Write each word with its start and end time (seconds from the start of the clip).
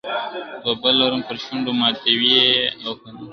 توبه 0.63 0.89
لرم 0.99 1.21
پر 1.27 1.37
شونډو 1.43 1.71
ماتوې 1.79 2.29
یې 2.37 2.57
او 2.85 2.93
که 3.01 3.09
نه.. 3.15 3.25